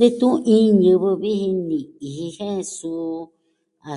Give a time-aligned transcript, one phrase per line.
[0.00, 1.80] Detun iin ñivɨ vi ji ni'i
[2.14, 3.10] jin jen, suu
[3.90, 3.94] a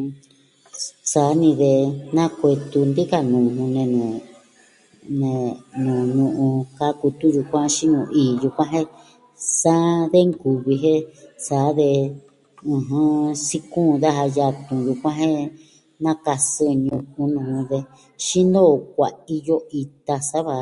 [1.13, 1.71] sani de
[2.15, 4.13] nakuetu nti'in ka nuu jun nee nuu,
[5.19, 5.49] nee
[5.83, 6.47] nuu nu'u
[6.77, 8.87] kaku tun yukuan xi nuu ii yukuan jen,
[9.35, 9.75] sa
[10.11, 11.01] de nkuvi jen,
[11.45, 11.89] sa de,
[12.75, 13.11] ɨjɨn,
[13.47, 15.33] sikuun daja yatun yukuan jen,
[16.03, 17.79] nakasɨ ñu'un nuu ve,
[18.25, 20.57] xinoo kuaiyo ita sa va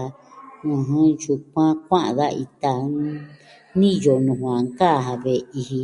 [1.22, 2.72] tyukuan kua'an da ita
[3.82, 5.80] niyo nuu va nkaja ve'i ji.